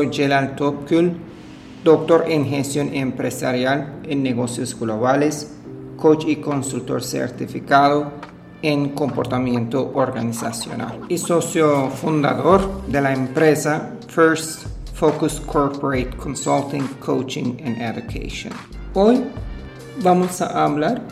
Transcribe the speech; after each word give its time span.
Soy 0.00 0.08
Jelal 0.10 0.56
Topkul, 0.56 1.12
doctor 1.84 2.24
en 2.26 2.46
gestión 2.46 2.94
empresarial 2.94 4.00
en 4.04 4.22
negocios 4.22 4.74
globales, 4.80 5.54
coach 5.98 6.24
y 6.26 6.36
consultor 6.36 7.02
certificado 7.02 8.10
en 8.62 8.94
comportamiento 8.94 9.92
organizacional 9.92 11.00
y 11.10 11.18
socio 11.18 11.90
fundador 11.90 12.86
de 12.86 13.02
la 13.02 13.12
empresa 13.12 13.90
First 14.08 14.68
Focus 14.94 15.38
Corporate 15.38 16.16
Consulting, 16.16 16.86
Coaching 17.04 17.58
and 17.62 17.82
Education. 17.82 18.54
Hoy 18.94 19.22
vamos 20.02 20.40
a 20.40 20.64
hablar 20.64 21.02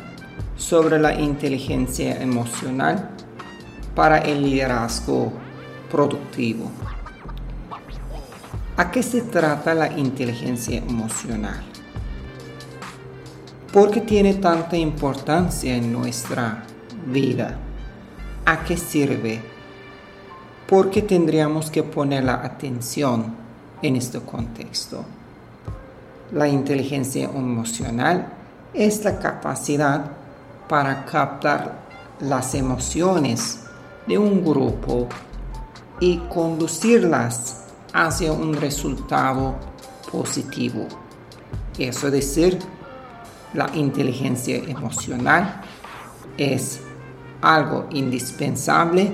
sobre 0.56 0.98
la 0.98 1.12
inteligencia 1.12 2.22
emocional 2.22 3.10
para 3.94 4.16
el 4.20 4.44
liderazgo 4.44 5.30
productivo. 5.90 6.70
¿A 8.78 8.92
qué 8.92 9.02
se 9.02 9.22
trata 9.22 9.74
la 9.74 9.98
inteligencia 9.98 10.78
emocional? 10.78 11.60
¿Por 13.72 13.90
qué 13.90 14.02
tiene 14.02 14.34
tanta 14.34 14.76
importancia 14.76 15.74
en 15.74 15.92
nuestra 15.92 16.62
vida? 17.04 17.58
¿A 18.46 18.62
qué 18.62 18.76
sirve? 18.76 19.42
¿Por 20.68 20.90
qué 20.90 21.02
tendríamos 21.02 21.72
que 21.72 21.82
poner 21.82 22.22
la 22.22 22.34
atención 22.34 23.34
en 23.82 23.96
este 23.96 24.20
contexto? 24.20 25.04
La 26.30 26.46
inteligencia 26.46 27.24
emocional 27.24 28.28
es 28.72 29.02
la 29.02 29.18
capacidad 29.18 30.04
para 30.68 31.04
captar 31.04 31.80
las 32.20 32.54
emociones 32.54 33.58
de 34.06 34.18
un 34.18 34.44
grupo 34.44 35.08
y 35.98 36.18
conducirlas 36.32 37.64
hacia 37.92 38.32
un 38.32 38.54
resultado 38.54 39.56
positivo. 40.10 40.86
Eso 41.78 42.06
es 42.08 42.12
decir, 42.12 42.58
la 43.54 43.70
inteligencia 43.74 44.56
emocional 44.56 45.62
es 46.36 46.80
algo 47.40 47.86
indispensable 47.90 49.12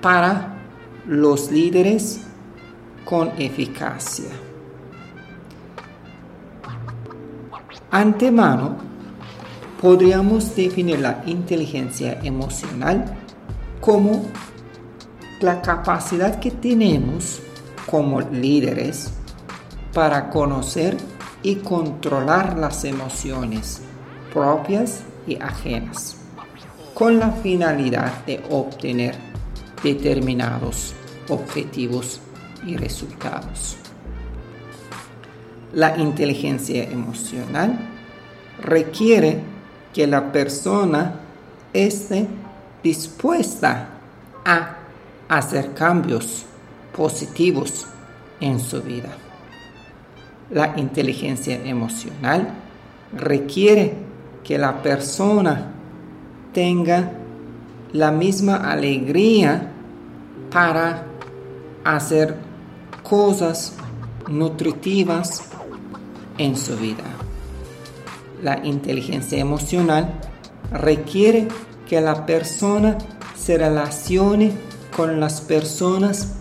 para 0.00 0.58
los 1.06 1.50
líderes 1.50 2.20
con 3.04 3.30
eficacia. 3.38 4.28
Antemano, 7.90 8.76
podríamos 9.80 10.54
definir 10.54 11.00
la 11.00 11.22
inteligencia 11.24 12.20
emocional 12.22 13.16
como 13.80 14.26
la 15.40 15.62
capacidad 15.62 16.38
que 16.38 16.50
tenemos 16.50 17.40
como 17.90 18.20
líderes 18.20 19.12
para 19.92 20.30
conocer 20.30 20.96
y 21.42 21.56
controlar 21.56 22.58
las 22.58 22.84
emociones 22.84 23.80
propias 24.32 25.02
y 25.26 25.36
ajenas, 25.40 26.16
con 26.94 27.18
la 27.18 27.30
finalidad 27.30 28.24
de 28.26 28.42
obtener 28.50 29.16
determinados 29.82 30.94
objetivos 31.28 32.20
y 32.66 32.76
resultados. 32.76 33.76
La 35.72 35.96
inteligencia 35.96 36.84
emocional 36.84 37.78
requiere 38.62 39.40
que 39.92 40.06
la 40.06 40.32
persona 40.32 41.20
esté 41.72 42.26
dispuesta 42.82 43.88
a 44.44 44.76
hacer 45.28 45.74
cambios 45.74 46.47
positivos 46.98 47.86
en 48.40 48.58
su 48.58 48.82
vida. 48.82 49.10
La 50.50 50.74
inteligencia 50.76 51.64
emocional 51.64 52.48
requiere 53.16 53.94
que 54.42 54.58
la 54.58 54.82
persona 54.82 55.74
tenga 56.52 57.12
la 57.92 58.10
misma 58.10 58.56
alegría 58.56 59.70
para 60.50 61.04
hacer 61.84 62.34
cosas 63.04 63.74
nutritivas 64.28 65.44
en 66.36 66.56
su 66.56 66.76
vida. 66.76 67.04
La 68.42 68.66
inteligencia 68.66 69.38
emocional 69.38 70.14
requiere 70.72 71.46
que 71.88 72.00
la 72.00 72.26
persona 72.26 72.98
se 73.36 73.56
relacione 73.56 74.52
con 74.96 75.20
las 75.20 75.40
personas 75.40 76.34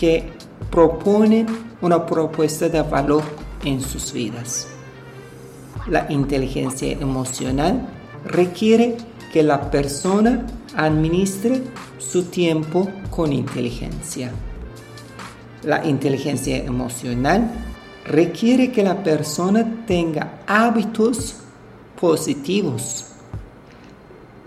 que 0.00 0.24
proponen 0.70 1.46
una 1.82 2.06
propuesta 2.06 2.70
de 2.70 2.80
valor 2.80 3.22
en 3.62 3.82
sus 3.82 4.14
vidas. 4.14 4.66
La 5.88 6.10
inteligencia 6.10 6.92
emocional 6.92 7.86
requiere 8.24 8.96
que 9.30 9.42
la 9.42 9.70
persona 9.70 10.46
administre 10.74 11.60
su 11.98 12.24
tiempo 12.24 12.88
con 13.10 13.30
inteligencia. 13.30 14.32
La 15.64 15.84
inteligencia 15.84 16.56
emocional 16.64 17.50
requiere 18.06 18.72
que 18.72 18.82
la 18.82 19.02
persona 19.02 19.84
tenga 19.86 20.40
hábitos 20.46 21.36
positivos. 22.00 23.04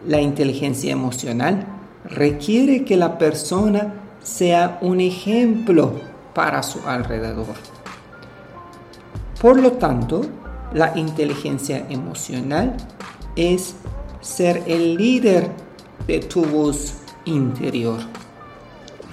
La 0.08 0.19
inteligencia 0.19 0.92
emocional 0.92 1.68
requiere 2.06 2.84
que 2.84 2.97
la 2.97 3.19
persona 3.19 4.00
sea 4.23 4.79
un 4.81 5.01
ejemplo 5.01 5.94
para 6.34 6.63
su 6.63 6.79
alrededor. 6.88 7.56
Por 9.41 9.59
lo 9.59 9.73
tanto, 9.73 10.22
la 10.73 10.97
inteligencia 10.97 11.85
emocional 11.89 12.75
es 13.35 13.75
ser 14.22 14.63
el 14.67 14.95
líder 14.95 15.50
de 16.07 16.19
tu 16.19 16.44
voz 16.45 16.95
interior. 17.25 18.00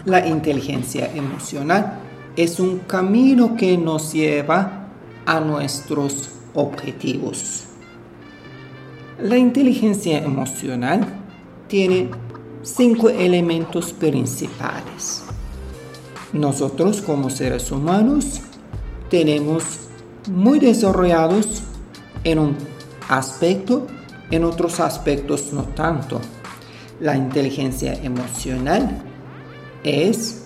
La 0.04 0.26
inteligencia 0.26 1.12
emocional 1.14 1.98
es 2.36 2.60
un 2.60 2.78
camino 2.80 3.56
que 3.56 3.76
nos 3.76 4.12
lleva 4.12 4.86
a 5.26 5.40
nuestros 5.40 6.30
objetivos. 6.54 7.64
La 9.18 9.36
inteligencia 9.36 10.18
emocional 10.18 11.06
tiene 11.68 12.08
cinco 12.62 13.08
elementos 13.08 13.92
principales. 13.92 15.22
Nosotros 16.32 17.00
como 17.00 17.30
seres 17.30 17.70
humanos 17.72 18.40
tenemos 19.08 19.64
muy 20.30 20.58
desarrollados 20.58 21.62
en 22.24 22.38
un 22.38 22.56
aspecto, 23.08 23.86
en 24.30 24.44
otros 24.44 24.78
aspectos 24.80 25.52
no 25.52 25.64
tanto. 25.64 26.20
La 27.00 27.16
inteligencia 27.16 27.94
emocional 27.94 29.02
es 29.82 30.42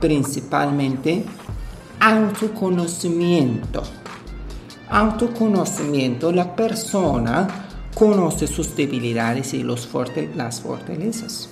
principalmente 0.00 1.24
autoconocimiento. 1.98 3.82
Autoconocimiento, 4.90 6.30
la 6.30 6.54
persona 6.54 7.48
conoce 7.94 8.46
sus 8.46 8.76
debilidades 8.76 9.54
y 9.54 9.62
los 9.62 9.88
las 10.36 10.60
fortalezas. 10.60 11.48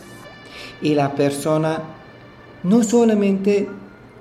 Y 0.80 0.94
la 0.94 1.14
persona 1.14 1.82
no 2.62 2.82
solamente 2.82 3.68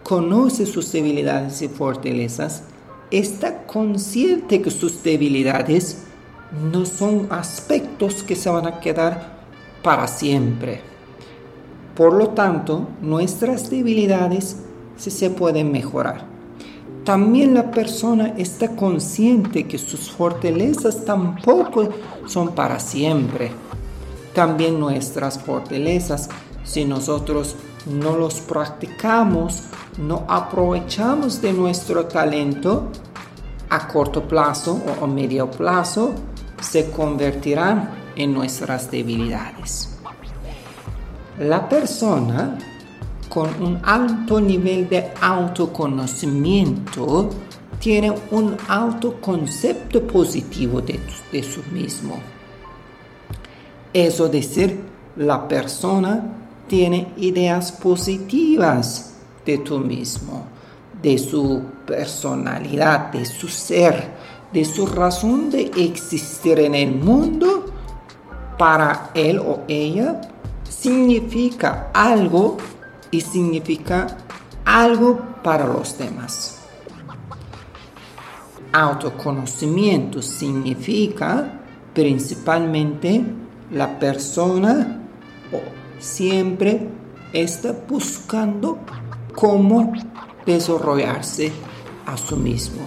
conoce 0.03 0.66
sus 0.66 0.91
debilidades 0.91 1.62
y 1.62 1.68
fortalezas, 1.68 2.63
está 3.12 3.63
consciente 3.66 4.62
que 4.62 4.72
sus 4.72 5.03
debilidades 5.03 6.03
no 6.72 6.85
son 6.85 7.28
aspectos 7.30 8.24
que 8.24 8.35
se 8.35 8.50
van 8.50 8.68
a 8.68 8.80
quedar 8.80 9.40
para 9.84 10.07
siempre. 10.07 10.81
Por 11.96 12.13
lo 12.13 12.30
tanto, 12.30 12.88
nuestras 13.01 13.69
debilidades 13.69 14.57
se 14.97 15.30
pueden 15.30 15.72
mejorar 15.72 16.31
también 17.03 17.56
la 17.56 17.72
persona 17.72 18.33
está 18.38 18.75
consciente 18.75 19.68
que 19.68 19.77
sus 19.80 20.12
fortalezas 20.12 21.04
tampoco 21.04 21.89
son 22.27 22.50
para 22.54 22.80
siempre. 22.80 23.51
También 24.33 24.80
nuestras 24.80 25.39
fortalezas, 25.39 26.30
si 26.63 26.86
nosotros 26.86 27.56
no 27.86 28.16
los 28.16 28.39
practicamos, 28.42 29.63
no 29.98 30.25
aprovechamos 30.28 31.42
de 31.42 31.54
nuestro 31.54 32.06
talento, 32.06 32.89
a 33.69 33.88
corto 33.88 34.28
plazo 34.28 34.80
o 35.00 35.04
a 35.04 35.07
medio 35.07 35.50
plazo, 35.50 36.13
se 36.62 36.92
convertirán 36.92 37.89
en 38.16 38.33
nuestras 38.33 38.92
debilidades. 38.92 39.98
La 41.39 41.68
persona 41.68 42.57
con 43.30 43.50
un 43.63 43.80
alto 43.83 44.39
nivel 44.42 44.88
de 44.89 45.12
autoconocimiento 45.22 47.30
tiene 47.80 48.13
un 48.31 48.57
autoconcepto 48.68 50.06
positivo 50.06 50.81
de, 50.81 51.00
de 51.31 51.42
sí 51.42 51.62
mismo. 51.72 52.19
Eso 53.94 54.30
decir, 54.30 54.80
la 55.18 55.48
persona 55.48 56.24
tiene 56.68 57.08
ideas 57.18 57.72
positivas 57.72 59.14
de 59.46 59.58
tú 59.58 59.80
mismo, 59.80 60.46
de 61.02 61.18
su 61.18 61.62
personalidad, 61.86 63.12
de 63.12 63.26
su 63.26 63.48
ser, 63.48 64.12
de 64.54 64.64
su 64.64 64.86
razón 64.86 65.50
de 65.50 65.72
existir 65.76 66.60
en 66.60 66.76
el 66.76 66.96
mundo, 66.96 67.66
para 68.58 69.10
él 69.16 69.40
o 69.40 69.62
ella 69.68 70.22
significa 70.70 71.90
algo 71.94 72.58
y 73.10 73.20
significa 73.20 74.18
algo 74.64 75.20
para 75.44 75.66
los 75.66 75.98
demás. 75.98 76.60
Autoconocimiento 78.72 80.22
significa 80.22 81.60
principalmente 81.94 83.26
la 83.71 84.00
persona 84.00 85.00
siempre 86.00 86.88
está 87.33 87.73
buscando 87.88 88.79
cómo 89.33 89.94
desarrollarse 90.45 91.51
a 92.06 92.18
sí 92.18 92.35
mismo. 92.35 92.81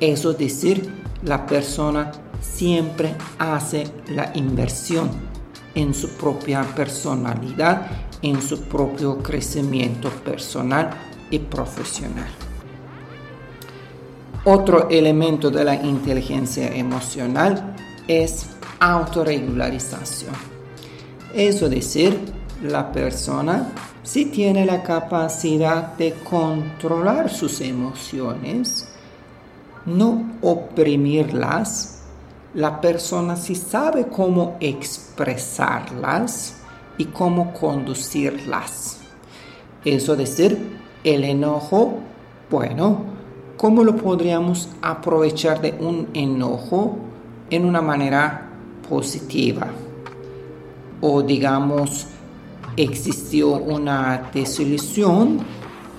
Eso 0.00 0.30
es 0.30 0.38
decir, 0.38 0.92
la 1.24 1.46
persona 1.46 2.12
siempre 2.40 3.14
hace 3.38 3.84
la 4.08 4.32
inversión 4.34 5.10
en 5.74 5.94
su 5.94 6.08
propia 6.10 6.62
personalidad, 6.74 7.86
en 8.22 8.40
su 8.42 8.62
propio 8.62 9.18
crecimiento 9.18 10.10
personal 10.10 10.90
y 11.30 11.38
profesional. 11.38 12.28
Otro 14.44 14.88
elemento 14.90 15.50
de 15.50 15.64
la 15.64 15.74
inteligencia 15.74 16.74
emocional 16.74 17.76
es 18.08 18.51
autorregularización. 18.82 20.34
Eso 21.32 21.68
decir, 21.68 22.18
la 22.62 22.90
persona 22.90 23.72
si 24.02 24.24
tiene 24.24 24.66
la 24.66 24.82
capacidad 24.82 25.96
de 25.96 26.14
controlar 26.28 27.30
sus 27.30 27.60
emociones, 27.60 28.88
no 29.86 30.32
oprimirlas, 30.42 32.02
la 32.54 32.80
persona 32.80 33.36
si 33.36 33.54
sabe 33.54 34.08
cómo 34.08 34.56
expresarlas 34.58 36.56
y 36.98 37.04
cómo 37.06 37.54
conducirlas. 37.54 38.98
Eso 39.84 40.16
decir, 40.16 40.80
el 41.04 41.22
enojo, 41.22 42.00
bueno, 42.50 43.04
¿cómo 43.56 43.84
lo 43.84 43.94
podríamos 43.96 44.68
aprovechar 44.82 45.60
de 45.60 45.76
un 45.78 46.08
enojo 46.12 46.96
en 47.50 47.64
una 47.64 47.80
manera 47.80 48.51
positiva? 48.88 49.70
O 51.00 51.22
digamos, 51.22 52.06
existió 52.76 53.54
una 53.54 54.30
desilusión, 54.32 55.38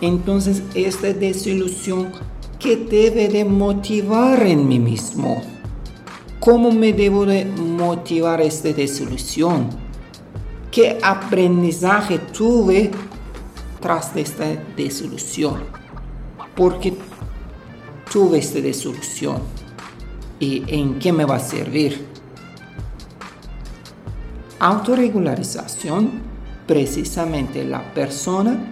entonces 0.01 0.63
esta 0.75 1.13
desilusión 1.13 2.11
que 2.59 2.77
debe 2.77 3.27
de 3.27 3.45
motivar 3.45 4.41
en 4.43 4.67
mí 4.67 4.79
mismo. 4.79 5.41
¿Cómo 6.39 6.71
me 6.71 6.93
debo 6.93 7.25
de 7.25 7.45
motivar 7.45 8.41
esta 8.41 8.71
desilusión? 8.73 9.69
¿Qué 10.71 10.97
aprendizaje 11.01 12.19
tuve 12.19 12.91
tras 13.79 14.15
esta 14.15 14.45
desilusión? 14.75 15.63
Porque 16.55 16.93
tuve 18.11 18.39
esta 18.39 18.59
desilusión 18.59 19.37
y 20.39 20.63
en 20.67 20.99
qué 20.99 21.13
me 21.13 21.25
va 21.25 21.35
a 21.35 21.39
servir. 21.39 22.12
Autorregularización, 24.63 26.21
precisamente 26.65 27.65
la 27.65 27.93
persona 27.93 28.71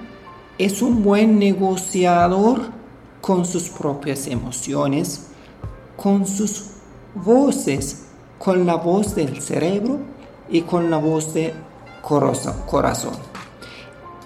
es 0.57 0.81
un 0.81 1.03
buen 1.03 1.37
negociador 1.37 2.61
con 3.19 3.43
sus 3.43 3.67
propias 3.67 4.27
emociones, 4.27 5.27
con 5.97 6.25
sus 6.25 6.67
voces, 7.13 8.05
con 8.39 8.65
la 8.65 8.75
voz 8.75 9.15
del 9.15 9.41
cerebro 9.41 9.99
y 10.49 10.61
con 10.61 10.89
la 10.89 10.95
voz 10.95 11.33
del 11.33 11.51
corazón. 12.01 13.17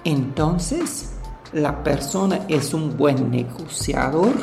Entonces, 0.03 1.13
la 1.51 1.83
persona 1.83 2.41
es 2.47 2.75
un 2.75 2.95
buen 2.95 3.31
negociador 3.31 4.33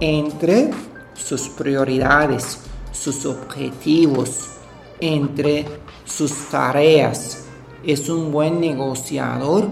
entre 0.00 0.72
sus 1.14 1.48
prioridades, 1.50 2.58
sus 2.90 3.26
objetivos, 3.26 4.48
entre 5.02 5.66
sus 6.04 6.32
tareas. 6.48 7.44
Es 7.84 8.08
un 8.08 8.30
buen 8.30 8.60
negociador 8.60 9.68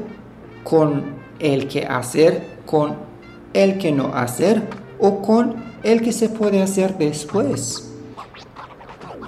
con 0.65 1.15
el 1.39 1.69
que 1.69 1.87
hacer, 1.87 2.59
con 2.67 2.97
el 3.55 3.79
que 3.79 3.93
no 3.93 4.13
hacer 4.15 4.69
o 4.99 5.23
con 5.23 5.55
el 5.83 6.03
que 6.03 6.13
se 6.13 6.29
puede 6.29 6.61
hacer 6.61 6.99
después. 6.99 7.93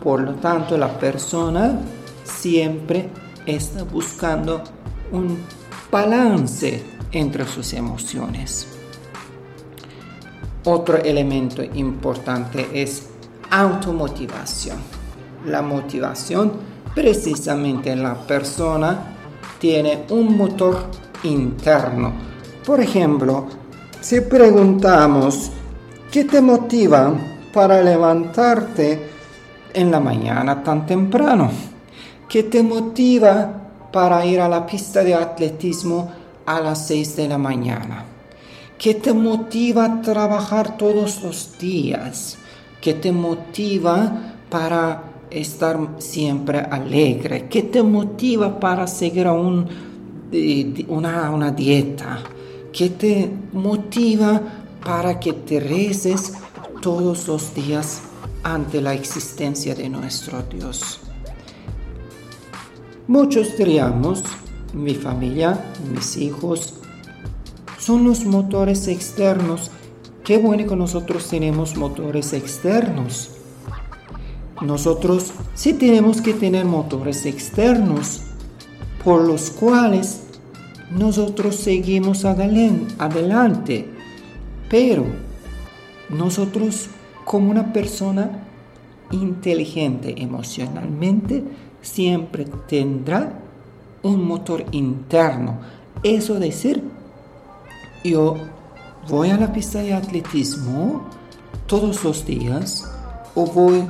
Por 0.02 0.20
lo 0.20 0.34
tanto, 0.34 0.76
la 0.76 0.98
persona 0.98 1.78
siempre 2.24 3.08
está 3.46 3.84
buscando 3.84 4.62
un 5.12 5.38
balance 5.90 6.82
entre 7.12 7.46
sus 7.46 7.72
emociones. 7.74 8.66
Otro 10.64 10.96
elemento 10.96 11.62
importante 11.62 12.68
es 12.72 13.08
automotivación. 13.50 15.01
La 15.46 15.62
motivación 15.62 16.52
precisamente 16.94 17.90
en 17.90 18.02
la 18.02 18.14
persona 18.14 19.16
tiene 19.58 20.04
un 20.10 20.36
motor 20.36 20.86
interno. 21.24 22.12
Por 22.64 22.80
ejemplo, 22.80 23.46
si 24.00 24.20
preguntamos, 24.20 25.50
¿qué 26.10 26.24
te 26.24 26.40
motiva 26.40 27.12
para 27.52 27.82
levantarte 27.82 29.10
en 29.74 29.90
la 29.90 30.00
mañana 30.00 30.62
tan 30.62 30.86
temprano? 30.86 31.50
¿Qué 32.28 32.44
te 32.44 32.62
motiva 32.62 33.88
para 33.92 34.24
ir 34.24 34.40
a 34.40 34.48
la 34.48 34.64
pista 34.64 35.02
de 35.02 35.14
atletismo 35.14 36.10
a 36.46 36.60
las 36.60 36.86
6 36.86 37.16
de 37.16 37.28
la 37.28 37.38
mañana? 37.38 38.04
¿Qué 38.78 38.94
te 38.94 39.12
motiva 39.12 39.84
a 39.84 40.02
trabajar 40.02 40.76
todos 40.76 41.22
los 41.22 41.58
días? 41.58 42.36
¿Qué 42.80 42.94
te 42.94 43.12
motiva 43.12 44.34
para 44.50 45.11
estar 45.32 45.78
siempre 45.98 46.58
alegre? 46.58 47.48
¿Qué 47.48 47.62
te 47.62 47.82
motiva 47.82 48.58
para 48.60 48.86
seguir 48.86 49.26
eh, 50.32 50.84
una, 50.88 51.30
una 51.30 51.50
dieta? 51.50 52.22
¿Qué 52.72 52.90
te 52.90 53.30
motiva 53.52 54.40
para 54.84 55.20
que 55.20 55.32
te 55.32 55.60
reces 55.60 56.34
todos 56.80 57.28
los 57.28 57.54
días 57.54 58.02
ante 58.42 58.80
la 58.80 58.92
existencia 58.92 59.74
de 59.74 59.88
nuestro 59.88 60.42
Dios. 60.42 61.00
Muchos 63.06 63.56
diríamos, 63.56 64.24
mi 64.72 64.94
familia, 64.94 65.72
mis 65.92 66.16
hijos, 66.16 66.74
son 67.78 68.04
los 68.04 68.24
motores 68.24 68.88
externos. 68.88 69.70
Qué 70.24 70.38
bueno 70.38 70.68
que 70.68 70.76
nosotros 70.76 71.28
tenemos 71.28 71.76
motores 71.76 72.32
externos. 72.32 73.30
Nosotros 74.60 75.32
sí 75.54 75.72
tenemos 75.72 76.20
que 76.20 76.34
tener 76.34 76.64
motores 76.64 77.26
externos 77.26 78.22
por 79.04 79.22
los 79.22 79.50
cuales 79.50 80.22
nosotros 80.90 81.56
seguimos 81.56 82.24
adelante. 82.24 83.88
Pero 84.68 85.04
nosotros 86.08 86.88
como 87.24 87.50
una 87.50 87.72
persona 87.72 88.44
inteligente 89.10 90.14
emocionalmente 90.22 91.44
siempre 91.80 92.46
tendrá 92.68 93.38
un 94.02 94.26
motor 94.26 94.64
interno. 94.72 95.60
Eso 96.02 96.38
decir, 96.38 96.82
yo 98.04 98.36
voy 99.08 99.30
a 99.30 99.36
la 99.36 99.52
pista 99.52 99.80
de 99.80 99.94
atletismo 99.94 101.02
todos 101.66 102.02
los 102.04 102.24
días 102.26 102.90
o 103.34 103.46
voy 103.46 103.84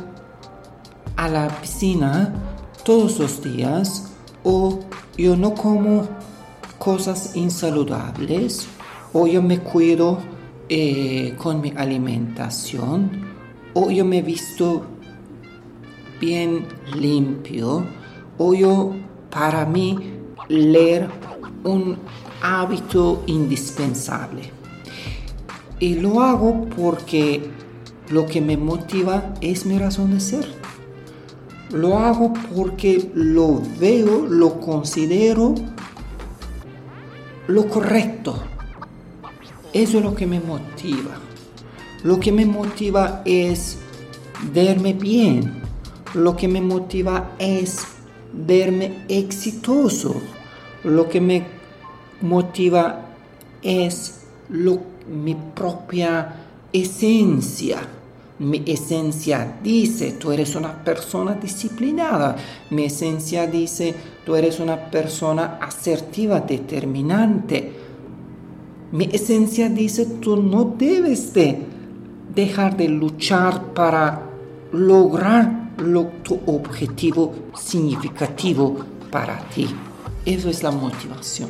a 1.17 1.29
la 1.29 1.49
piscina 1.61 2.33
todos 2.85 3.19
los 3.19 3.43
días 3.43 4.13
o 4.45 4.81
yo 5.17 5.37
no 5.37 5.55
como 5.55 6.09
cosas 6.79 7.37
insaludables 7.37 8.67
o 9.13 9.27
yo 9.27 9.43
me 9.43 9.59
cuido 9.59 10.19
eh, 10.69 11.35
con 11.39 11.61
mi 11.61 11.73
alimentación 11.77 13.11
o 13.75 13.91
yo 13.91 14.05
me 14.05 14.23
visto 14.23 14.85
bien 16.21 16.67
limpio 16.97 17.85
o 18.39 18.55
yo 18.55 18.95
para 19.31 19.65
mí 19.67 19.99
leer 20.49 21.09
un 21.65 21.97
hábito 22.43 23.23
indispensable. 23.27 24.51
Y 25.79 25.95
lo 25.95 26.21
hago 26.21 26.67
porque 26.77 27.51
lo 28.11 28.27
que 28.27 28.41
me 28.41 28.57
motiva 28.57 29.35
es 29.41 29.67
mi 29.67 29.79
razón 29.79 30.13
de 30.13 30.21
ser. 30.21 30.62
Lo 31.73 31.99
hago 31.99 32.33
porque 32.55 33.11
lo 33.15 33.61
veo, 33.79 34.27
lo 34.27 34.61
considero 34.61 35.55
lo 37.49 37.69
correcto. 37.69 38.35
Eso 39.73 39.99
es 39.99 40.05
lo 40.05 40.15
que 40.15 40.27
me 40.27 40.41
motiva. 40.41 41.19
Lo 42.03 42.21
que 42.21 42.33
me 42.33 42.47
motiva 42.47 43.23
es 43.25 43.79
verme 44.53 44.93
bien. 44.93 45.63
Lo 46.15 46.37
que 46.37 46.49
me 46.49 46.61
motiva 46.61 47.33
es 47.39 47.81
verme 48.33 49.05
exitoso. 49.09 50.15
Lo 50.85 51.09
que 51.09 51.21
me 51.21 51.47
motiva 52.21 53.07
es 53.63 54.21
mi 55.09 55.35
propia 55.55 56.47
esencia. 56.73 57.81
Mi 58.43 58.61
esencia 58.67 59.59
dice, 59.63 60.17
tú 60.19 60.33
eres 60.33 60.57
una 60.57 60.83
persona 60.83 61.35
disciplinada. 61.35 62.35
Mi 62.71 62.87
esencia 62.87 63.47
dice, 63.47 63.95
tú 64.27 64.35
eres 64.35 64.59
una 64.59 64.91
persona 64.91 65.59
asertiva, 65.63 66.41
determinante. 66.41 67.73
Mi 68.91 69.09
esencia 69.13 69.69
dice, 69.69 70.07
tú 70.21 70.43
no 70.43 70.75
debes 70.77 71.33
de 71.33 71.57
dejar 72.35 72.77
de 72.77 72.89
luchar 72.89 73.75
para 73.75 74.23
lograr 74.73 75.71
tu 76.25 76.41
objetivo 76.47 77.33
significativo 77.55 78.77
para 79.13 79.39
ti. 79.51 79.69
Eso 80.27 80.51
es 80.51 80.65
la 80.65 80.73
motivación. 80.73 81.49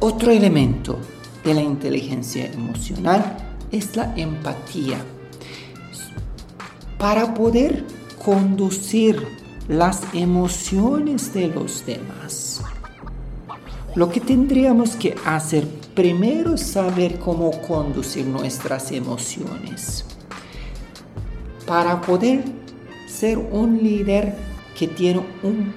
Otro 0.00 0.30
elemento 0.30 0.96
de 1.44 1.52
la 1.52 1.60
inteligencia 1.60 2.46
emocional 2.46 3.36
es 3.70 3.96
la 3.96 4.14
empatía. 4.16 4.96
Para 7.02 7.34
poder 7.34 7.84
conducir 8.24 9.26
las 9.66 10.02
emociones 10.14 11.34
de 11.34 11.48
los 11.48 11.84
demás, 11.84 12.62
lo 13.96 14.08
que 14.08 14.20
tendríamos 14.20 14.94
que 14.94 15.16
hacer 15.24 15.66
primero 15.96 16.54
es 16.54 16.60
saber 16.60 17.18
cómo 17.18 17.50
conducir 17.62 18.24
nuestras 18.24 18.92
emociones. 18.92 20.04
Para 21.66 22.00
poder 22.00 22.44
ser 23.08 23.36
un 23.36 23.82
líder 23.82 24.36
que 24.78 24.86
tiene 24.86 25.26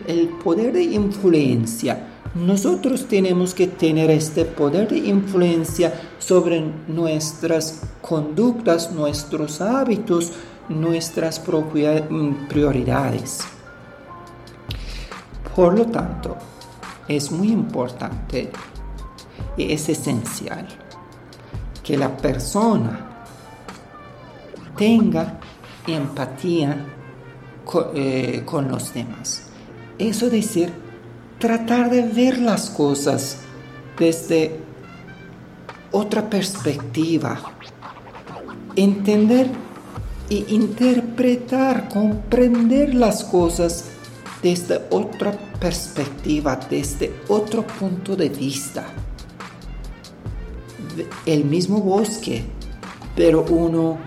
el 0.06 0.28
poder 0.28 0.74
de 0.74 0.84
influencia, 0.84 2.06
nosotros 2.36 3.08
tenemos 3.08 3.56
que 3.56 3.66
tener 3.66 4.12
este 4.12 4.46
poder 4.46 4.90
de 4.90 4.98
influencia 5.00 5.92
sobre 6.20 6.64
nuestras 6.88 7.82
conductas, 8.02 8.92
nuestros 8.92 9.60
hábitos, 9.60 10.32
nuestras 10.70 11.40
mm, 11.40 12.48
prioridades. 12.48 13.46
Por 15.56 15.78
lo 15.78 15.86
tanto, 15.86 16.38
es 17.08 17.32
muy 17.32 17.52
importante 17.52 18.52
y 19.58 19.72
es 19.72 19.88
esencial 19.90 20.68
que 21.84 21.98
la 21.98 22.16
persona 22.18 23.26
tenga 24.76 25.40
empatía 25.88 26.86
eh, 27.94 28.42
con, 28.46 28.70
los 28.70 28.94
demás. 28.94 29.44
Eso 29.98 30.30
decir, 30.30 30.74
tratar 31.40 31.90
de 31.90 32.02
ver 32.02 32.40
las 32.40 32.70
cosas 32.70 33.40
desde 33.98 34.60
otra 35.92 36.30
perspectiva, 36.30 37.40
entender 38.76 39.48
e 40.30 40.46
interpretar, 40.50 41.90
comprender 41.90 42.96
las 42.96 43.24
cosas 43.24 43.86
desde 44.42 44.82
otra 44.90 45.32
perspectiva, 45.60 46.60
desde 46.70 47.14
otro 47.28 47.66
punto 47.66 48.16
de 48.16 48.30
vista. 48.30 48.86
El 51.26 51.46
mismo 51.46 51.80
bosque, 51.80 52.44
pero 53.16 53.46
uno 53.50 53.98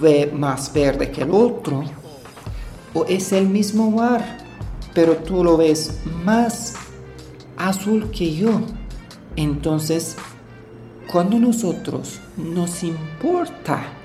ve 0.00 0.30
más 0.32 0.72
verde 0.72 1.10
que 1.10 1.22
el 1.22 1.30
otro, 1.30 1.84
o 2.94 3.04
es 3.04 3.32
el 3.32 3.48
mismo 3.48 3.90
mar, 3.90 4.38
pero 4.94 5.16
tú 5.16 5.44
lo 5.44 5.56
ves 5.56 6.00
más 6.24 6.74
azul 7.56 8.10
que 8.10 8.34
yo. 8.34 8.60
Entonces, 9.36 10.16
cuando 11.10 11.38
nosotros 11.38 12.20
nos 12.36 12.82
importa 12.82 13.99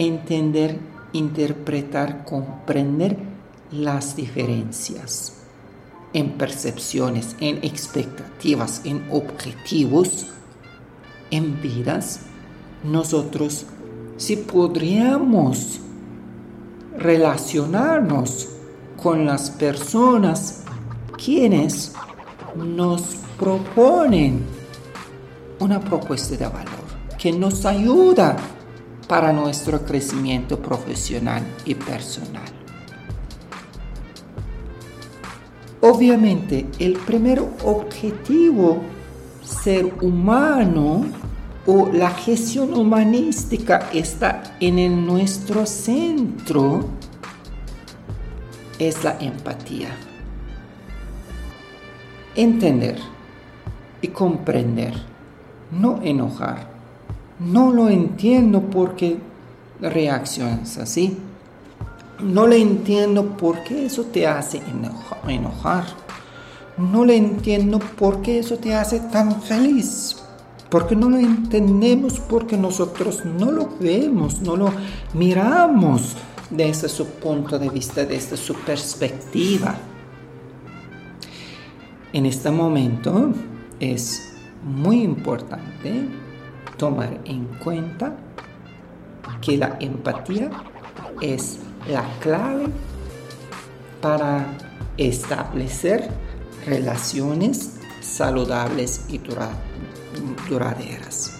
entender, 0.00 0.78
interpretar, 1.12 2.24
comprender 2.24 3.16
las 3.70 4.16
diferencias 4.16 5.34
en 6.12 6.32
percepciones, 6.32 7.36
en 7.40 7.58
expectativas, 7.58 8.80
en 8.84 9.06
objetivos, 9.10 10.26
en 11.30 11.60
vidas, 11.60 12.20
nosotros 12.82 13.66
si 14.16 14.36
podríamos 14.36 15.80
relacionarnos 16.98 18.48
con 19.00 19.26
las 19.26 19.50
personas 19.50 20.64
quienes 21.22 21.92
nos 22.56 23.02
proponen 23.38 24.40
una 25.60 25.78
propuesta 25.78 26.36
de 26.36 26.46
valor 26.46 26.80
que 27.18 27.32
nos 27.32 27.64
ayuda 27.64 28.36
para 29.10 29.32
nuestro 29.32 29.84
crecimiento 29.84 30.60
profesional 30.60 31.42
y 31.64 31.74
personal. 31.74 32.44
Obviamente, 35.80 36.68
el 36.78 36.92
primer 36.92 37.42
objetivo 37.64 38.78
ser 39.42 39.92
humano 40.00 41.06
o 41.66 41.90
la 41.92 42.10
gestión 42.10 42.72
humanística 42.72 43.88
está 43.92 44.56
en 44.60 45.04
nuestro 45.04 45.66
centro 45.66 46.84
es 48.78 49.02
la 49.02 49.18
empatía. 49.18 49.88
Entender 52.36 53.00
y 54.00 54.06
comprender, 54.06 54.94
no 55.72 55.98
enojar. 56.00 56.79
No 57.40 57.72
lo 57.72 57.88
entiendo 57.88 58.62
porque 58.62 59.18
reaccionas 59.80 60.78
así. 60.78 61.16
No 62.22 62.46
le 62.46 62.58
entiendo 62.58 63.36
por 63.36 63.64
qué 63.64 63.86
eso 63.86 64.04
te 64.04 64.26
hace 64.26 64.62
enojar. 65.26 65.84
No 66.76 67.04
le 67.04 67.16
entiendo 67.16 67.78
por 67.78 68.22
qué 68.22 68.38
eso 68.38 68.58
te 68.58 68.74
hace 68.74 69.00
tan 69.00 69.40
feliz 69.42 70.20
porque 70.70 70.94
no 70.94 71.10
lo 71.10 71.18
entendemos, 71.18 72.20
porque 72.20 72.56
nosotros 72.56 73.24
no 73.24 73.50
lo 73.50 73.68
vemos, 73.80 74.40
no 74.40 74.56
lo 74.56 74.72
miramos 75.12 76.16
desde 76.48 76.88
su 76.88 77.06
punto 77.06 77.58
de 77.58 77.68
vista, 77.68 78.04
desde 78.06 78.36
su 78.36 78.54
perspectiva. 78.54 79.74
En 82.12 82.24
este 82.24 82.50
momento 82.50 83.32
es 83.80 84.32
muy 84.64 85.02
importante 85.02 86.08
tomar 86.80 87.20
en 87.26 87.44
cuenta 87.62 88.16
que 89.42 89.58
la 89.58 89.76
empatía 89.80 90.50
es 91.20 91.58
la 91.86 92.02
clave 92.20 92.68
para 94.00 94.46
establecer 94.96 96.08
relaciones 96.64 97.72
saludables 98.00 99.04
y 99.10 99.20
duraderas. 100.48 101.36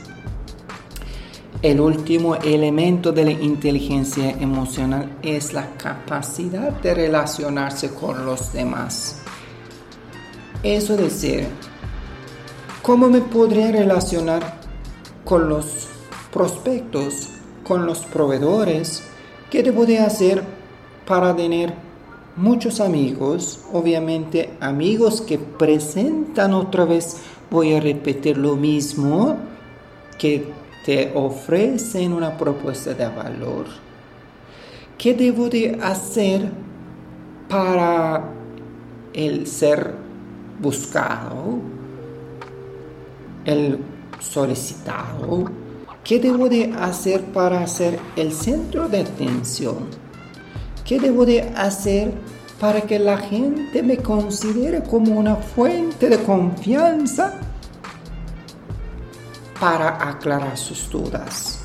El 1.63 1.81
último 1.81 2.37
elemento 2.37 3.11
de 3.11 3.25
la 3.25 3.31
inteligencia 3.33 4.33
emocional 4.33 5.11
es 5.23 5.55
la 5.55 5.71
capacidad 5.79 6.71
de 6.83 6.93
relacionarse 6.93 7.95
con 7.95 8.27
los 8.27 8.53
demás. 8.53 9.23
Eso 10.63 10.99
decir, 10.99 11.47
¿cómo 12.83 13.09
me 13.09 13.23
podría 13.23 13.73
relacionar 13.73 14.60
con 15.31 15.49
los 15.49 15.87
prospectos, 16.33 17.29
con 17.63 17.87
los 17.87 18.01
proveedores? 18.01 19.05
¿Qué 19.49 19.63
debo 19.63 19.87
de 19.87 20.01
hacer 20.01 20.43
para 21.07 21.37
tener 21.37 21.73
muchos 22.35 22.81
amigos? 22.81 23.61
Obviamente 23.73 24.51
amigos 24.59 25.21
que 25.21 25.39
presentan 25.39 26.53
otra 26.53 26.85
vez 26.85 27.19
voy 27.49 27.75
a 27.75 27.81
repetir 27.81 28.39
lo 28.39 28.57
mismo 28.57 29.37
que 30.19 30.53
te 30.85 31.13
ofrecen 31.15 32.13
una 32.13 32.37
propuesta 32.37 32.93
de 32.93 33.07
valor. 33.07 33.67
¿Qué 34.99 35.15
debo 35.15 35.49
de 35.49 35.79
hacer 35.81 36.51
para 37.49 38.25
el 39.13 39.47
ser 39.47 39.95
buscado, 40.61 41.61
el 43.45 43.79
solicitado? 44.21 45.51
¿Qué 46.05 46.21
debo 46.21 46.49
de 46.49 46.73
hacer 46.79 47.25
para 47.33 47.67
ser 47.67 47.99
el 48.17 48.33
centro 48.33 48.89
de 48.89 49.01
atención? 49.01 49.89
¿Qué 50.85 51.01
debo 51.01 51.27
de 51.27 51.43
hacer 51.43 52.13
para 52.61 52.83
que 52.83 52.99
la 52.99 53.17
gente 53.17 53.83
me 53.83 53.97
considere 53.97 54.83
como 54.83 55.19
una 55.19 55.37
fuente 55.37 56.09
de 56.09 56.23
confianza. 56.23 57.35
para 59.59 60.09
aclarar 60.09 60.57
sus 60.57 60.89
dudas. 60.89 61.59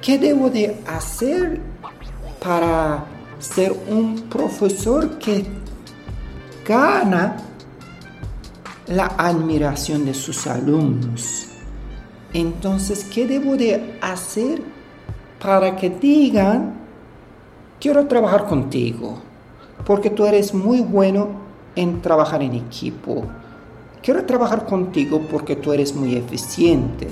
¿Qué 0.00 0.18
debo 0.18 0.48
de 0.48 0.80
hacer 0.86 1.60
para 2.40 3.04
ser 3.40 3.74
un 3.88 4.28
profesor 4.30 5.18
que 5.18 5.44
gana 6.64 7.36
la 8.90 9.06
admiración 9.16 10.04
de 10.04 10.14
sus 10.14 10.46
alumnos? 10.46 11.46
Entonces, 12.32 13.04
¿qué 13.04 13.26
debo 13.26 13.56
de 13.56 13.98
hacer 14.00 14.60
para 15.42 15.76
que 15.76 15.90
digan, 15.90 16.74
quiero 17.80 18.06
trabajar 18.06 18.46
contigo, 18.46 19.18
porque 19.86 20.10
tú 20.10 20.26
eres 20.26 20.52
muy 20.52 20.80
bueno 20.80 21.28
en 21.76 22.02
trabajar 22.02 22.42
en 22.42 22.54
equipo? 22.54 23.24
Quiero 24.02 24.24
trabajar 24.24 24.66
contigo 24.66 25.20
porque 25.30 25.56
tú 25.56 25.72
eres 25.72 25.94
muy 25.94 26.16
eficiente. 26.16 27.08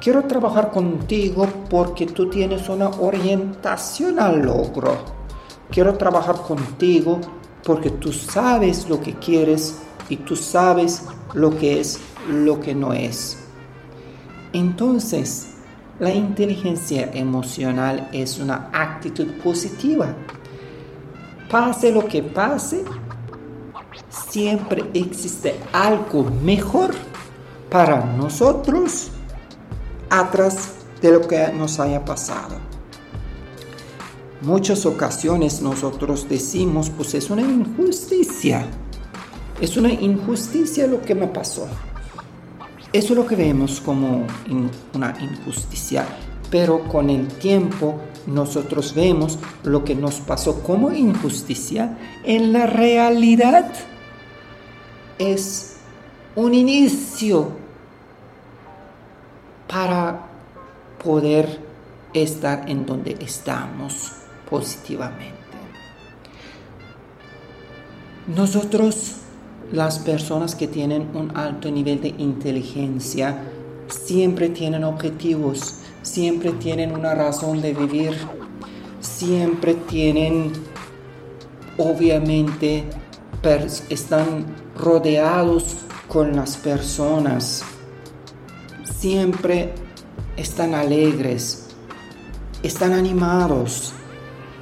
Quiero 0.00 0.24
trabajar 0.24 0.70
contigo 0.70 1.46
porque 1.68 2.06
tú 2.06 2.30
tienes 2.30 2.68
una 2.68 2.88
orientación 2.88 4.20
al 4.20 4.42
logro. 4.42 4.96
Quiero 5.70 5.94
trabajar 5.94 6.36
contigo 6.36 7.20
porque 7.64 7.90
tú 7.90 8.12
sabes 8.12 8.88
lo 8.88 9.00
que 9.00 9.14
quieres 9.14 9.80
y 10.10 10.16
tú 10.16 10.36
sabes 10.36 11.04
lo 11.32 11.56
que 11.56 11.80
es, 11.80 11.98
lo 12.28 12.60
que 12.60 12.74
no 12.74 12.92
es. 12.92 13.38
Entonces, 14.52 15.54
la 15.98 16.12
inteligencia 16.12 17.10
emocional 17.14 18.08
es 18.12 18.38
una 18.38 18.68
actitud 18.72 19.28
positiva. 19.42 20.14
Pase 21.50 21.92
lo 21.92 22.06
que 22.06 22.22
pase, 22.22 22.84
siempre 24.08 24.84
existe 24.94 25.58
algo 25.72 26.24
mejor 26.42 26.94
para 27.70 28.04
nosotros 28.04 29.10
atrás 30.10 30.74
de 31.00 31.12
lo 31.12 31.26
que 31.26 31.52
nos 31.52 31.78
haya 31.78 32.04
pasado. 32.04 32.56
Muchas 34.42 34.86
ocasiones 34.86 35.60
nosotros 35.60 36.26
decimos, 36.28 36.90
pues 36.90 37.14
es 37.14 37.30
una 37.30 37.42
injusticia. 37.42 38.66
Es 39.60 39.76
una 39.76 39.92
injusticia 39.92 40.86
lo 40.86 41.02
que 41.02 41.14
me 41.14 41.26
pasó. 41.26 41.68
Eso 42.92 43.12
es 43.12 43.18
lo 43.18 43.26
que 43.26 43.36
vemos 43.36 43.80
como 43.80 44.26
una 44.94 45.14
injusticia, 45.20 46.06
pero 46.50 46.88
con 46.88 47.10
el 47.10 47.28
tiempo 47.28 48.00
nosotros 48.26 48.94
vemos 48.94 49.38
lo 49.62 49.84
que 49.84 49.94
nos 49.94 50.16
pasó 50.20 50.62
como 50.62 50.90
injusticia 50.92 51.98
en 52.24 52.52
la 52.52 52.66
realidad 52.66 53.70
es 55.18 55.76
un 56.34 56.54
inicio 56.54 57.50
para 59.68 60.26
poder 61.04 61.60
estar 62.14 62.68
en 62.68 62.86
donde 62.86 63.16
estamos 63.20 64.12
positivamente. 64.48 65.34
Nosotros 68.26 69.16
las 69.72 70.00
personas 70.00 70.54
que 70.54 70.66
tienen 70.66 71.08
un 71.14 71.36
alto 71.36 71.70
nivel 71.70 72.00
de 72.00 72.14
inteligencia 72.18 73.38
siempre 73.88 74.48
tienen 74.48 74.84
objetivos, 74.84 75.76
siempre 76.02 76.52
tienen 76.52 76.92
una 76.92 77.14
razón 77.14 77.60
de 77.60 77.72
vivir, 77.72 78.16
siempre 79.00 79.74
tienen, 79.74 80.52
obviamente, 81.78 82.84
están 83.88 84.44
rodeados 84.76 85.76
con 86.08 86.34
las 86.34 86.56
personas, 86.56 87.62
siempre 88.84 89.72
están 90.36 90.74
alegres, 90.74 91.68
están 92.62 92.92
animados, 92.92 93.92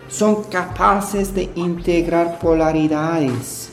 son 0.08 0.44
capaces 0.44 1.34
de 1.34 1.50
integrar 1.54 2.38
polaridades 2.38 3.67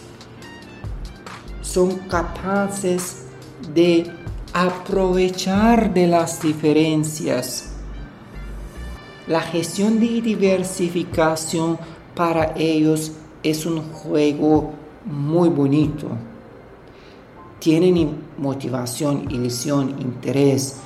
son 1.76 1.98
capaces 2.08 3.26
de 3.74 4.10
aprovechar 4.54 5.94
de 5.94 6.08
las 6.08 6.42
diferencias. 6.42 7.72
La 9.28 9.42
gestión 9.42 10.00
de 10.00 10.22
diversificación 10.22 11.78
para 12.16 12.54
ellos 12.56 13.12
es 13.44 13.66
un 13.66 13.82
juego 13.92 14.72
muy 15.04 15.50
bonito. 15.50 16.08
Tienen 17.60 18.24
motivación, 18.38 19.30
ilusión, 19.30 20.00
interés. 20.00 20.78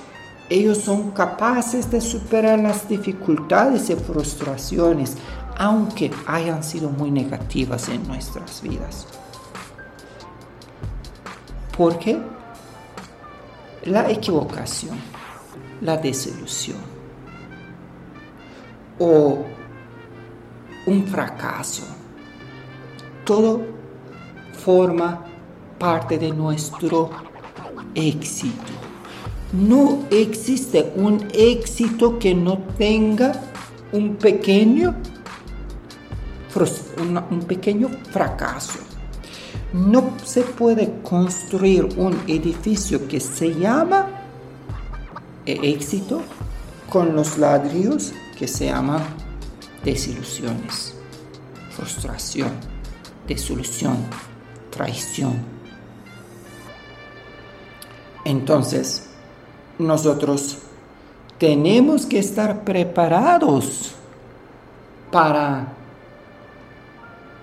Ellos 0.50 0.80
son 0.80 1.12
capaces 1.12 1.92
de 1.92 2.02
superar 2.02 2.58
las 2.58 2.90
dificultades 2.90 3.92
y 3.92 3.96
frustraciones, 3.96 5.18
aunque 5.56 6.10
hayan 6.26 6.64
sido 6.64 6.90
muy 6.90 7.12
negativas 7.12 7.90
en 7.90 8.08
nuestras 8.08 8.64
vidas. 8.64 9.06
Porque 11.80 12.20
la 13.86 14.12
equivocación, 14.12 14.98
la 15.80 15.96
desilusión 15.96 16.78
o 19.00 19.46
un 20.86 21.08
fracaso, 21.08 21.84
todo 23.24 23.62
forma 24.52 25.24
parte 25.78 26.18
de 26.18 26.32
nuestro 26.32 27.12
éxito. 27.96 28.74
No 29.54 30.00
existe 30.12 30.92
un 30.98 31.30
éxito 31.34 32.20
que 32.20 32.36
no 32.36 32.58
tenga 32.78 33.32
un 33.94 34.18
pequeño, 34.18 34.96
un 37.32 37.40
pequeño 37.48 37.88
fracaso. 38.12 38.80
No 39.74 40.14
se 40.24 40.42
puede 40.42 41.02
construir 41.02 41.90
un 41.98 42.14
edificio 42.28 43.08
que 43.08 43.20
se 43.20 43.54
llama 43.54 44.08
éxito 45.46 46.22
con 46.90 47.16
los 47.16 47.38
ladrillos 47.38 48.14
que 48.38 48.48
se 48.48 48.66
llaman 48.66 49.04
desilusiones, 49.84 50.94
frustración, 51.72 52.52
desilusión, 53.28 53.98
traición. 54.70 55.38
Entonces, 58.26 59.10
nosotros 59.78 60.58
tenemos 61.38 62.06
que 62.06 62.20
estar 62.20 62.64
preparados 62.64 63.94
para 65.12 65.74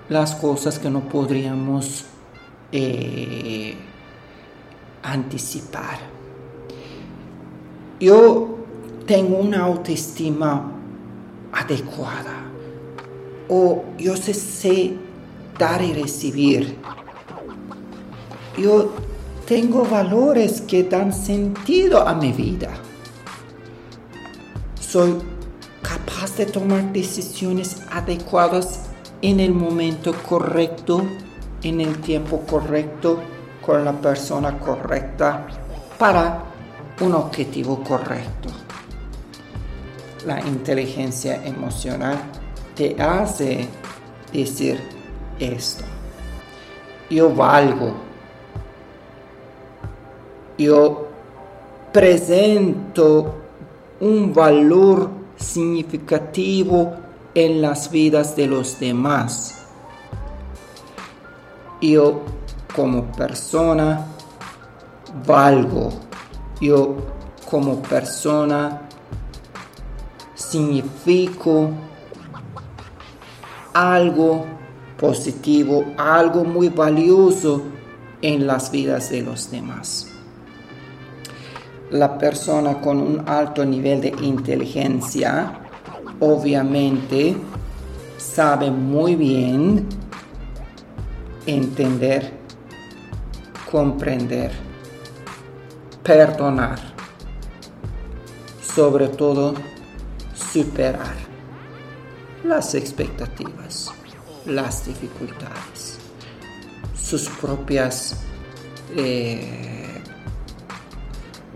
las 0.09 0.35
cosas 0.35 0.79
que 0.79 0.91
no 0.91 1.01
podríamos 1.09 2.05
eh, 2.73 3.77
anticipar. 5.03 5.99
Yo 7.99 8.59
tengo 9.07 9.39
una 9.39 9.65
autoestima 9.65 10.73
adecuada 11.53 12.45
o 13.49 13.85
yo 13.99 14.17
sé, 14.17 14.35
sé 14.35 14.95
dar 15.59 15.83
y 15.83 15.93
recibir. 15.93 16.77
Yo 18.59 18.93
tengo 19.47 19.85
valores 19.85 20.61
que 20.61 20.85
dan 20.85 21.13
sentido 21.13 22.07
a 22.07 22.15
mi 22.15 22.33
vida. 22.33 22.71
Soy 24.81 25.19
capaz 25.83 26.37
de 26.37 26.47
tomar 26.47 26.93
decisiones 26.93 27.83
adecuadas 27.91 28.86
en 29.29 29.41
el 29.41 29.53
momento 29.53 30.15
correcto 30.15 31.03
en 31.61 31.81
el 31.81 32.01
tiempo 32.01 32.43
correcto 32.49 33.19
con 33.61 33.85
la 33.85 33.93
persona 33.93 34.57
correcta 34.57 35.49
para 35.99 36.45
un 37.01 37.13
objetivo 37.13 37.83
correcto. 37.83 38.51
La 40.25 40.41
inteligencia 40.41 41.45
emocional 41.45 42.17
te 42.77 42.95
hace 43.03 43.67
decir 44.33 44.81
esto. 45.41 45.85
Yo 47.11 47.35
valgo. 47.35 47.95
Yo 50.57 51.09
presento 51.93 53.35
un 53.99 54.33
valor 54.33 55.11
significativo 55.37 57.06
en 57.37 57.61
las 57.61 57.91
vidas 57.91 58.35
de 58.35 58.47
los 58.47 58.81
demás 58.81 59.57
yo 61.83 62.23
como 62.75 63.05
persona 63.13 64.07
valgo, 65.27 65.91
yo 66.61 66.97
como 67.49 67.83
persona 67.83 68.83
significo 70.35 71.71
algo 73.73 74.47
positivo, 74.99 75.85
algo 75.99 76.45
muy 76.45 76.71
valioso 76.71 77.63
en 78.23 78.47
las 78.47 78.71
vidas 78.71 79.11
de 79.11 79.23
los 79.23 79.51
demás. 79.51 80.09
la 81.89 82.19
persona 82.19 82.81
con 82.81 83.01
un 83.01 83.29
alto 83.29 83.65
nivel 83.65 84.01
de 84.01 84.13
inteligencia 84.21 85.66
obviamente 86.21 87.37
sabe 88.17 88.71
muy 88.71 89.17
bien 89.17 89.87
entender, 91.47 92.33
comprender, 93.71 94.53
perdonar, 96.03 96.79
sobre 98.61 99.09
todo 99.09 99.55
superar 100.35 101.15
las 102.45 102.75
expectativas, 102.75 103.93
las 104.47 104.87
dificultades, 104.87 105.99
sus 106.95 107.29
propias 107.29 108.23
eh, 108.95 110.01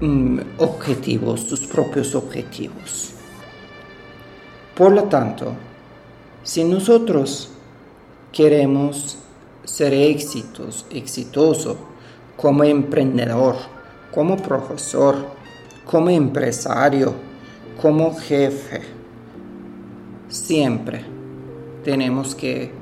mm, 0.01 0.41
objetivos, 0.59 1.41
sus 1.41 1.67
propios 1.67 2.15
objetivos. 2.15 3.20
Por 4.81 4.93
lo 4.93 5.05
tanto, 5.05 5.53
si 6.43 6.65
nosotros 6.65 7.51
queremos 8.33 9.19
ser 9.63 9.93
éxitos, 9.93 10.87
exitoso 10.89 11.77
como 12.35 12.65
emprendedor, 12.65 13.57
como 14.11 14.39
profesor, 14.39 15.17
como 15.85 16.09
empresario, 16.09 17.13
como 17.79 18.15
jefe, 18.15 18.81
siempre 20.31 21.05
tenemos 21.85 22.35
que 22.35 22.73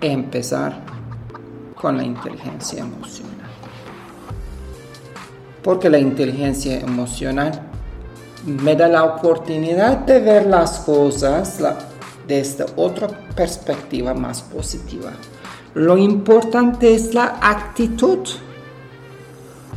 empezar 0.00 0.84
con 1.74 1.96
la 1.96 2.04
inteligencia 2.04 2.78
emocional. 2.78 3.48
Porque 5.64 5.90
la 5.90 5.98
inteligencia 5.98 6.78
emocional 6.78 7.67
me 8.48 8.74
da 8.74 8.88
la 8.88 9.04
oportunidad 9.04 9.98
de 9.98 10.20
ver 10.20 10.46
las 10.46 10.80
cosas 10.80 11.58
desde 12.26 12.66
otra 12.76 13.08
perspectiva 13.36 14.14
más 14.14 14.42
positiva. 14.42 15.12
Lo 15.74 15.96
importante 15.96 16.94
es 16.94 17.14
la 17.14 17.38
actitud. 17.40 18.26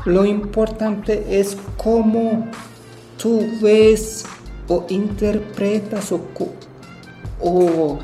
Lo 0.05 0.25
importante 0.25 1.39
es 1.39 1.57
cómo 1.77 2.47
tú 3.17 3.45
ves 3.61 4.25
o 4.67 4.85
interpretas 4.89 6.11
o, 6.11 6.21
o 7.39 7.99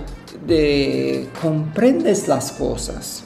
de, 0.46 1.28
comprendes 1.42 2.28
las 2.28 2.52
cosas. 2.52 3.24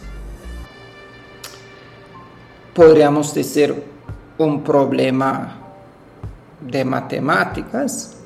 Podríamos 2.74 3.34
decir 3.34 3.84
un 4.38 4.64
problema 4.64 5.61
de 6.62 6.86
matemáticas, 6.86 8.18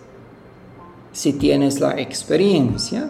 si 1.12 1.34
tienes 1.34 1.80
la 1.80 2.00
experiencia, 2.00 3.10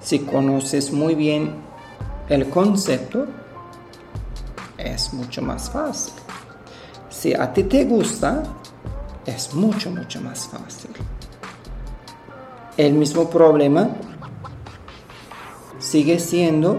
si 0.00 0.20
conoces 0.20 0.92
muy 0.92 1.14
bien 1.14 1.54
el 2.28 2.48
concepto, 2.48 3.26
es 4.78 5.12
mucho 5.12 5.42
más 5.42 5.70
fácil. 5.70 6.14
Si 7.10 7.34
a 7.34 7.52
ti 7.52 7.64
te 7.64 7.84
gusta, 7.84 8.42
es 9.26 9.54
mucho, 9.54 9.90
mucho 9.90 10.20
más 10.20 10.46
fácil. 10.46 10.90
El 12.76 12.94
mismo 12.94 13.30
problema 13.30 13.90
sigue 15.78 16.18
siendo 16.18 16.78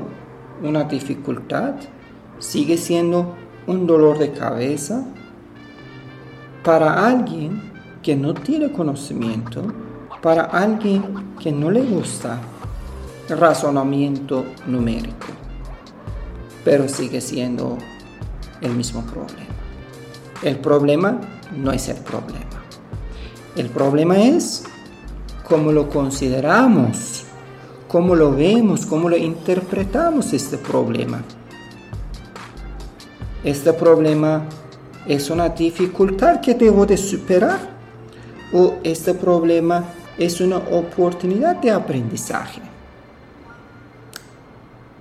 una 0.62 0.84
dificultad, 0.84 1.76
sigue 2.40 2.78
siendo 2.78 3.36
un 3.68 3.88
dolor 3.88 4.18
de 4.18 4.32
cabeza, 4.32 5.06
para 6.66 7.06
alguien 7.08 7.72
que 8.02 8.16
no 8.16 8.34
tiene 8.34 8.72
conocimiento, 8.72 9.62
para 10.24 10.46
alguien 10.46 11.36
que 11.40 11.52
no 11.52 11.70
le 11.70 11.84
gusta 11.84 12.42
el 13.30 13.38
razonamiento 13.38 14.44
numérico, 14.66 15.28
pero 16.64 16.90
sigue 16.90 17.22
siendo 17.22 17.78
el 18.62 18.74
mismo 18.74 19.04
problema. 19.04 19.54
El 20.42 20.58
problema 20.58 21.22
no 21.56 21.72
es 21.72 21.88
el 21.88 21.98
problema. 21.98 22.64
El 23.56 23.70
problema 23.70 24.18
es 24.18 24.64
cómo 25.48 25.72
lo 25.72 25.88
consideramos, 25.88 27.26
cómo 27.88 28.16
lo 28.16 28.32
vemos, 28.32 28.88
cómo 28.88 29.08
lo 29.08 29.18
interpretamos 29.18 30.34
este 30.34 30.58
problema. 30.58 31.22
Este 33.44 33.72
problema 33.72 34.48
es 35.08 35.30
una 35.30 35.50
dificultad 35.50 36.42
que 36.42 36.56
debo 36.56 36.86
de 36.86 36.98
superar 36.98 37.60
o 38.54 38.76
este 38.84 39.14
problema 39.14 39.84
es 40.18 40.40
una 40.42 40.58
oportunidad 40.58 41.58
de 41.58 41.72
aprendizaje. 41.72 42.62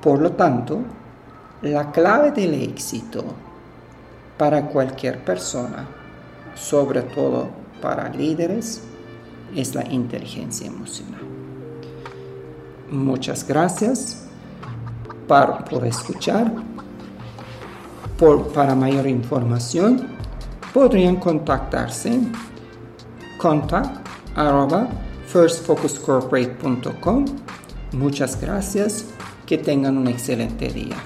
Por 0.00 0.20
lo 0.20 0.32
tanto, 0.32 0.80
la 1.62 1.90
clave 1.90 2.32
del 2.32 2.54
éxito 2.54 3.24
para 4.36 4.66
cualquier 4.66 5.24
persona, 5.24 5.86
sobre 6.54 7.02
todo 7.02 7.48
para 7.80 8.08
líderes, 8.10 8.82
es 9.54 9.74
la 9.74 9.84
inteligencia 9.90 10.66
emocional. 10.66 11.22
Muchas 12.90 13.46
gracias 13.46 14.26
por 15.26 15.86
escuchar 15.86 16.52
para 18.54 18.74
mayor 18.74 19.06
información, 19.06 20.08
podrían 20.72 21.16
contactarse 21.16 22.20
contact 23.38 24.06
arroba 24.36 24.88
firstfocuscorporate.com. 25.26 27.24
Muchas 27.92 28.40
gracias, 28.40 29.06
que 29.46 29.58
tengan 29.58 29.98
un 29.98 30.08
excelente 30.08 30.68
día. 30.68 30.96